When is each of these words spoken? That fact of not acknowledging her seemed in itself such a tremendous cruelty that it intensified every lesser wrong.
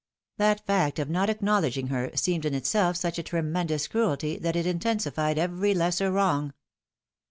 That 0.39 0.65
fact 0.65 0.97
of 0.97 1.11
not 1.11 1.29
acknowledging 1.29 1.89
her 1.89 2.09
seemed 2.15 2.45
in 2.45 2.55
itself 2.55 2.97
such 2.97 3.19
a 3.19 3.21
tremendous 3.21 3.87
cruelty 3.87 4.39
that 4.39 4.55
it 4.55 4.65
intensified 4.65 5.37
every 5.37 5.75
lesser 5.75 6.09
wrong. 6.09 6.55